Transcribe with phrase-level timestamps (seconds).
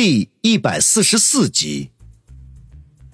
[0.00, 1.90] 第一百四十四集，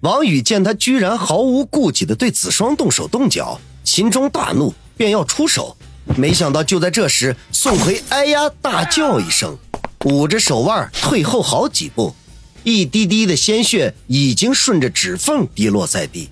[0.00, 5.74] 王宇见他居然毫无顾忌的对子双动手动脚，心中大怒，便要出手。
[6.18, 9.56] 没想到就在这时，宋奎哎呀大叫一声，
[10.04, 12.14] 捂着手腕退后好几步，
[12.62, 16.28] 一滴滴的鲜血已经顺着指缝滴落在地。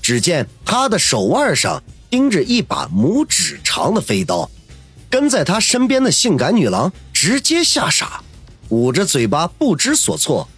[0.00, 4.48] 只见他的手腕上钉着一把拇指长的飞刀，
[5.10, 8.22] 跟在他身边的性感女郎直接吓傻。
[8.70, 10.48] 捂着嘴巴不知所措，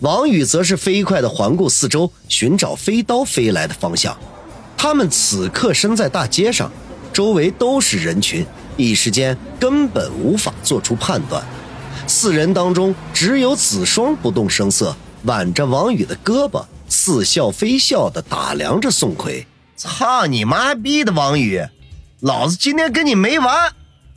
[0.00, 4.16] 王宇则是飞快地环顾四周，寻找飞刀飞来的方向。
[4.76, 6.70] 他们此刻身在大街上，
[7.12, 8.44] 周围都是人群，
[8.76, 11.44] 一时间根本无法做出判断。
[12.08, 19.46] 四人当中，只有子双不动声色，挽着王宇的胳膊，似笑非笑地打量着宋奎。
[19.76, 21.62] 操你妈逼的，王宇，
[22.18, 23.72] 老子今天跟你没完！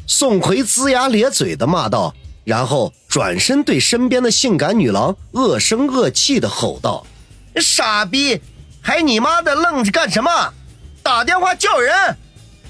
[0.07, 2.15] 宋奎龇牙咧嘴地骂道。
[2.47, 7.05] 然后转身对身边的性感女郎恶声恶气的吼道
[7.59, 8.41] ：“傻逼，
[8.79, 10.53] 还你妈的愣着干什么？
[11.03, 11.93] 打电话叫人！”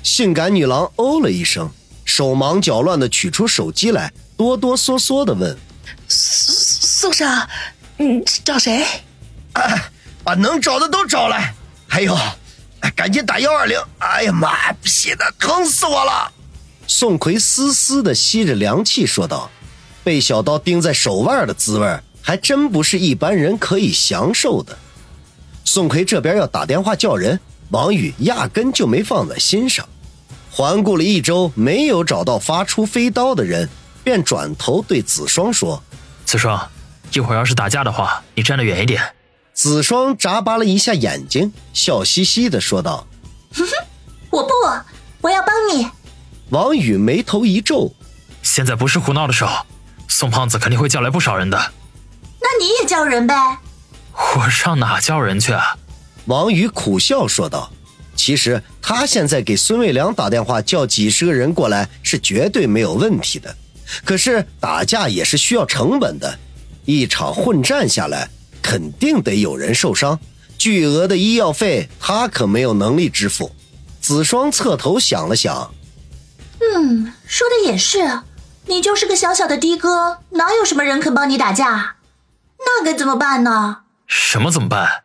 [0.01, 1.69] 性感女郎哦了一声，
[2.05, 5.55] 手忙脚乱的取出手机来，哆哆嗦嗦的问
[6.09, 7.47] ：“宋宋少，
[7.99, 8.83] 嗯，找谁？
[9.53, 9.61] 啊，
[10.23, 11.53] 把能找的都找来，
[11.87, 12.17] 还有，
[12.95, 13.79] 赶紧打幺二零！
[13.99, 16.31] 哎呀妈逼的，疼死我了！”
[16.87, 19.51] 宋奎嘶嘶的吸着凉气说道。
[20.07, 24.77] 被小刀钉在手腕的滋味，还真不是一般人可以享受的。
[25.65, 27.37] 宋奎这边要打电话叫人，
[27.71, 29.85] 王宇压根就没放在心上。
[30.49, 33.67] 环顾了一周，没有找到发出飞刀的人，
[34.01, 35.83] 便转头对子双说
[36.23, 36.69] ：“子双，
[37.11, 39.03] 一会儿要是打架的话，你站得远一点。”
[39.53, 43.05] 子双眨巴了一下眼睛，笑嘻嘻的说道
[43.53, 43.71] ：“哼哼，
[44.29, 44.53] 我不，
[45.19, 45.85] 我要帮你。”
[46.51, 47.93] 王宇眉头一皱
[48.41, 49.53] ：“现在不是胡闹的时候。”
[50.07, 51.57] 宋胖子肯定会叫来不少人的，
[52.39, 53.35] 那你也叫人呗。
[54.35, 55.77] 我上哪叫人去啊？
[56.25, 57.71] 王宇苦笑说道。
[58.15, 63.55] 其实他现在给孙卫良打电话，叫几十个人过来是绝对没有问题的。
[64.03, 66.39] 可是打架也是需要成本的，
[66.85, 68.27] 一场混战下来，
[68.59, 70.19] 肯定得有人受伤，
[70.57, 73.55] 巨额的医药费他可没有能力支付。
[74.01, 75.71] 子双侧头想了想，
[76.59, 77.99] 嗯，说的也是。
[78.69, 81.95] 你就是个小小的的哥，哪有什么人肯帮你打架？
[82.59, 83.79] 那该怎么办呢？
[84.05, 85.03] 什么怎么办？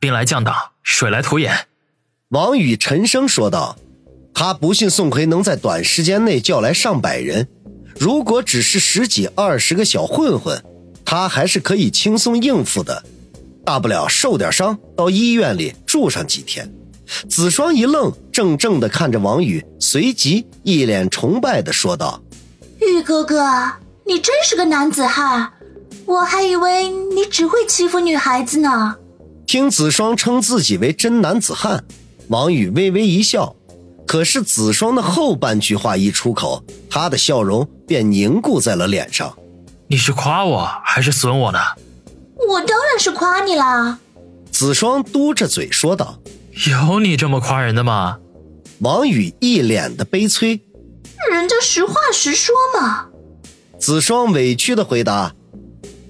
[0.00, 1.68] 兵来将挡，水来土掩。
[2.30, 3.76] 王宇沉声说道
[4.34, 7.48] ：“他不信宋奎能在短时间内叫来上百人。
[7.98, 10.60] 如果只是十几二十个小混混，
[11.04, 13.04] 他还是可以轻松应付的，
[13.64, 16.68] 大不了受点伤，到医院里住上几天。”
[17.28, 22.20] 子双一愣，怔怔的看着王宇，随即一脸崇拜的说道。
[22.86, 23.44] 玉哥哥，
[24.04, 25.52] 你真是个男子汉，
[26.06, 28.96] 我还以为你只会欺负女孩子呢。
[29.46, 31.84] 听子双称自己为真男子汉，
[32.28, 33.54] 王宇微微一笑。
[34.06, 39.34] 可是子双的后半句话一出口，他的笑容便凝固在了脸上。
[39.88, 41.58] 你是夸我还是损我呢？
[42.48, 43.98] 我当然是夸你啦。
[44.50, 46.18] 子双嘟着嘴说道
[46.70, 48.18] ：“有你这么夸人的吗？”
[48.80, 50.60] 王宇一脸的悲催。
[51.34, 53.08] 人家实话实说嘛。
[53.78, 55.34] 子双委屈的回答。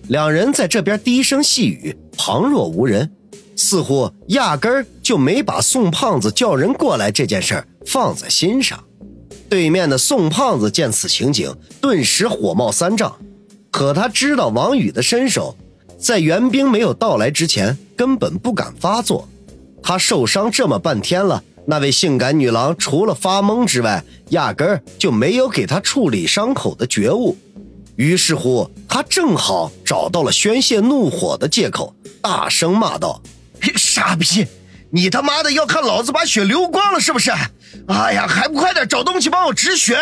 [0.09, 3.11] 两人在这边低声细语，旁若无人，
[3.57, 8.85] 似乎压根儿就没把宋胖子叫人过来这件事儿放在心上。
[9.49, 13.17] 对面的宋胖子见此情景，顿时火冒三丈。
[13.71, 15.57] 可他知道王宇的身手，
[15.99, 19.27] 在援兵没有到来之前，根本不敢发作。
[19.83, 21.43] 他受伤这么半天了。
[21.67, 27.37] 那位性感女郎除了发懵之外，压根儿就没有给他处理伤口的觉悟。
[27.97, 33.23] 于是乎，他正好找到了宣泄怒火的借口，大声骂道
[33.77, 34.47] ：“傻逼，
[34.91, 37.31] 你他妈的要看老子把血流光了是不是？
[37.89, 39.97] 哎呀，还不快点找东西帮我止血！”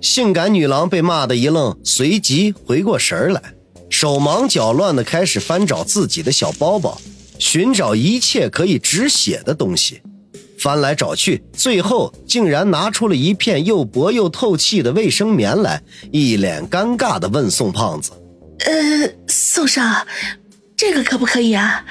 [0.00, 3.42] 性感女郎被骂的一愣，随即回过神来，
[3.90, 7.00] 手忙脚乱的开始翻找自己的小包包，
[7.38, 10.02] 寻找一切可以止血的东西。
[10.58, 18.10] 翻来找去，最后竟然拿出了一片又薄又透气的卫生棉来，一脸尴尬的问宋胖子
[18.66, 20.06] ：“呃，宋少，
[20.76, 21.84] 这个可不可以啊？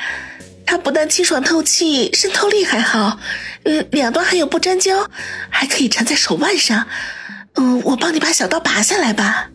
[0.66, 3.18] 它不但清爽透气，渗透力还好，
[3.64, 5.10] 呃，两端还有不粘胶，
[5.50, 6.88] 还可以缠在手腕上。
[7.56, 9.50] 嗯，我帮你把小刀拔下来吧。”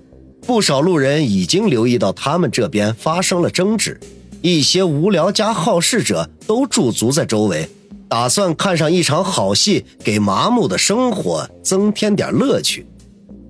[0.47, 4.01] 不少路人已经留意到他们这边发生了争执，
[4.41, 7.69] 一些无聊加好事者都驻足在周围。
[8.13, 12.87] 打算看上一场好戏，给麻木的生活增添点乐趣。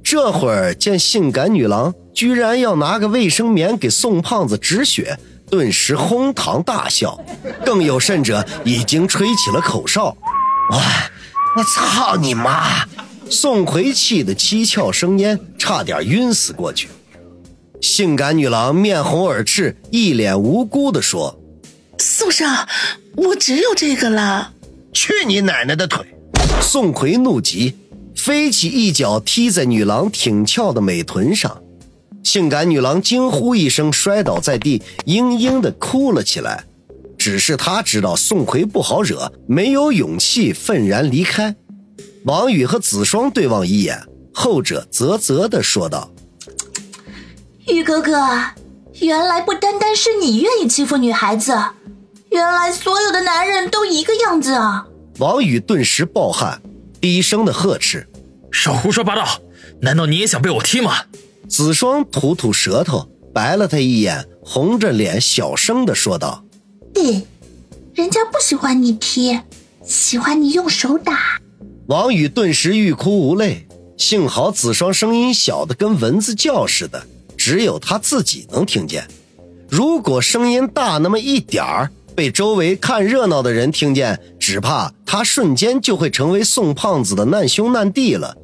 [0.04, 5.18] 这会儿见性感女郎居然要拿个卫生棉给宋胖子止血，
[5.50, 7.18] 顿时哄堂大笑。
[7.66, 10.16] 更有甚者，已经吹起了口哨。
[10.70, 10.80] 哇
[11.56, 12.86] 我操你妈！
[13.28, 16.88] 宋奎气得七窍生烟，差点晕死过去。
[17.80, 21.36] 性感女郎面红耳赤，一脸无辜地说
[22.02, 22.66] ：“宋少，
[23.14, 24.52] 我只有这个了。”
[24.92, 26.04] 去你奶奶的腿！
[26.60, 27.76] 宋奎怒极，
[28.16, 31.62] 飞起一脚踢在女郎挺翘的美臀上。
[32.24, 36.64] 性感女郎惊呼一声，摔倒在地，嘤嘤的哭了起来。
[37.16, 41.54] 只是她知道宋奎不好惹，没有勇气愤然离开。
[42.24, 44.02] 王宇和子双对望一眼，
[44.34, 46.10] 后者啧啧的说道
[47.68, 48.12] ：“宇哥哥，
[49.02, 51.52] 原来不单单是你愿意欺负女孩子，
[52.30, 54.86] 原来所有的男人都一个样子啊！”
[55.18, 56.62] 王宇顿时暴汗，
[57.00, 58.08] 低声的呵斥
[58.52, 59.40] ：“少胡说八道！
[59.80, 60.92] 难道你也想被我踢吗？”
[61.50, 66.44] 子双吐吐舌头，白了他一眼，红着脸小声的说道
[66.94, 67.26] ：“对，
[67.94, 69.40] 人家不喜欢你踢，
[69.84, 71.40] 喜欢你用手打。”
[71.88, 73.66] 王宇顿时欲哭无泪，
[73.98, 77.04] 幸好子双声音小的跟蚊子叫似的，
[77.44, 79.04] 只有他自己能听见。
[79.68, 88.36] 如果声音大那么一点儿，被周围看热闹的人听见，只怕他瞬间就会成为宋胖子的难兄难弟了。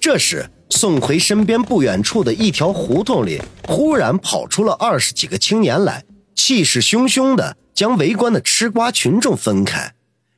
[0.00, 6.02] 这时，宋奎身边不远处的一条胡同里，忽然跑出了二十几个青年来，
[6.34, 9.92] 气势汹汹的将围观的吃瓜群众分开，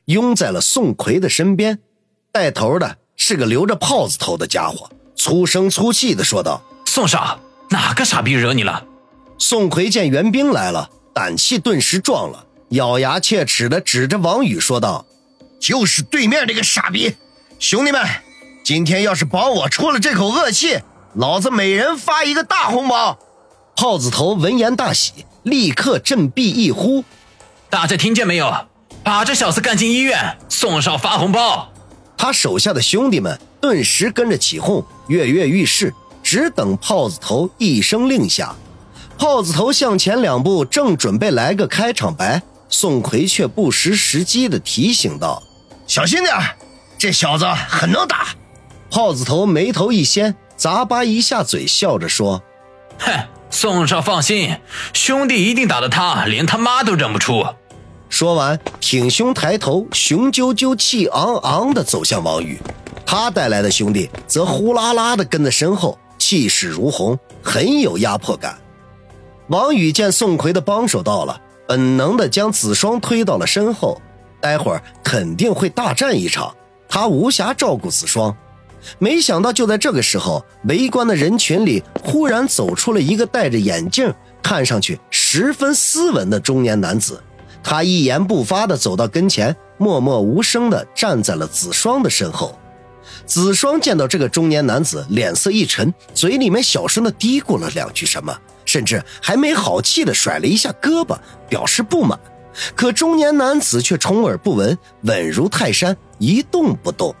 [0.07, 1.79] 拥在了宋奎的身边。
[2.33, 7.39] 带头的是个留着炮子头的家伙，粗声粗气的说道：“宋少，
[7.69, 8.85] 哪个傻逼惹你了？”
[9.37, 15.05] 宋奎见援兵来了，胆气顿时壮了，咬牙切齿的指着王宇说道
[15.59, 17.15] ：“就是对面这个傻逼！
[17.57, 18.01] 兄弟们，
[18.63, 20.79] 今天要是帮我出了这口恶气，
[21.13, 23.17] 老子每人发一个大红包！”
[23.77, 27.05] 炮子头闻言大喜，立刻振臂一呼
[27.69, 28.53] ：“大家听见没有？
[29.03, 30.37] 把这小子干进医院！
[30.49, 31.71] 送上发红包！”
[32.17, 35.93] 他手下的兄弟们顿时跟着起哄，跃跃欲试，
[36.29, 38.55] 只等炮子头一声令下。
[39.17, 42.39] 炮子头向前两步，正准备来个开场白，
[42.69, 45.41] 宋奎却不失时机的提醒道
[45.87, 46.35] ：“小心点
[46.99, 48.27] 这小子很能打。”
[48.91, 52.43] 炮子头眉头一掀，咂巴一下嘴，笑着说
[53.01, 53.11] ：“哼，
[53.49, 54.55] 宋少放心，
[54.93, 57.43] 兄弟一定打得他连他妈都认不出。”
[58.07, 62.61] 说完，挺胸抬头，雄赳赳、气昂昂地走向王宇。
[63.03, 65.97] 他带来的兄弟则呼啦啦地跟在身后，
[66.29, 68.55] 气势如虹，很有压迫感。
[69.47, 73.99] 王宇见宋奎的帮手到了，本能的将子双推到了身后。
[74.39, 76.55] 待会儿肯定会大战一场，
[76.87, 78.37] 他无暇照顾子双。
[78.99, 87.19] 没想到，就在这个时候，围观的人群里忽然走出了一个戴着眼镜、看上去十分斯文的中年男子。
[87.63, 92.55] 他一言不发地走到跟前，默默无声地站在了子双的身后。
[93.25, 101.17] 子双见到这个中年男子，脸色一沉，嘴里面小声的嘀咕了两句什么，甚至还没好气的甩了一下胳膊，
[101.47, 102.19] 表示不满。
[102.75, 107.15] 可中年男子却充耳不闻，稳如泰山，一动不动。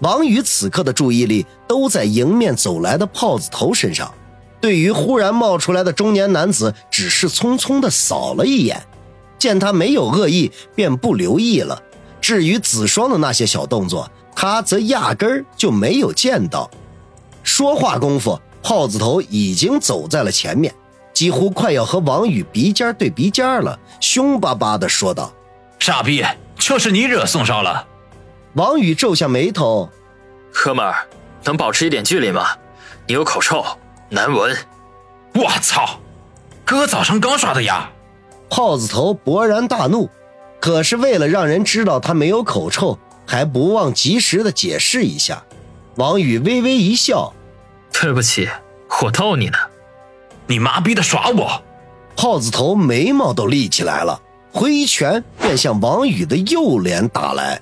[0.00, 4.12] 王宇此刻的注意力都在迎面走来的炮子头身上，
[4.60, 8.82] 对于忽然冒出来的中年男子，只是匆匆的扫了一眼。
[9.38, 11.82] 见他没有恶意，便不留意了。
[12.20, 16.70] 至于子双的那些小动作，他则压根儿就没有见到。
[17.42, 20.74] 说话功夫，耗子头已经走在了前面，
[21.12, 25.32] 几乎快要和王宇鼻尖对鼻尖了，凶巴巴地说道
[25.78, 26.24] ：“傻逼，
[26.58, 27.86] 就是你惹宋少了。”
[28.54, 29.88] 王宇皱下眉头
[30.52, 31.06] ：“哥们儿，
[31.42, 32.48] 能保持一点距离吗？
[33.06, 33.64] 你有口臭，
[34.08, 34.56] 难闻。”
[35.34, 35.98] 我操！
[36.64, 37.90] 哥早上刚刷的牙。
[38.48, 40.08] 耗子头勃然大怒，
[40.60, 45.44] 可是为了让人知道他没有口臭，还不忘及时的解释一下。
[45.96, 47.32] 王宇微微一笑
[47.92, 48.48] ：“对不起，
[49.02, 49.58] 我逗你呢。”
[50.46, 51.62] 你妈逼的耍我！
[52.16, 54.20] 耗子头眉毛都立起来了，
[54.52, 57.60] 挥拳便向王宇的右脸打来。